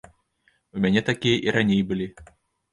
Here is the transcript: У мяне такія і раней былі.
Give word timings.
У 0.77 0.81
мяне 0.87 1.05
такія 1.11 1.37
і 1.45 1.55
раней 1.59 1.87
былі. 1.95 2.13